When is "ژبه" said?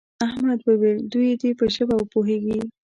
1.75-1.95